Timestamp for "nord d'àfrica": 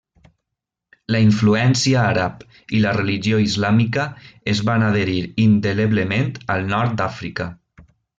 6.77-7.47